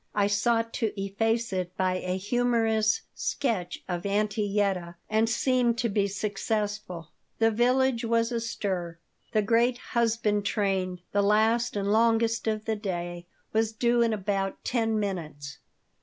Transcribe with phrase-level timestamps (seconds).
[0.15, 5.89] I sought to efface it by a humorous sketch of Auntie Yetta, and seemed to
[5.89, 8.97] be successful The village was astir.
[9.33, 14.63] The great "husband train," the last and longest of the day, was due in about
[14.65, 15.59] ten minutes.